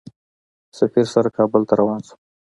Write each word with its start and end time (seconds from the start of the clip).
سفیر 0.77 1.05
سره 1.13 1.29
کابل 1.37 1.61
ته 1.69 1.73
روان 1.79 1.99
شوم. 2.07 2.19